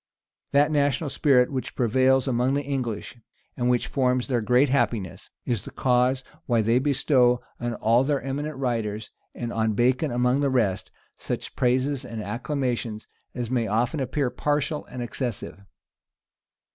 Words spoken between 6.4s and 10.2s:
why they bestow on all their eminent writers, and on Bacon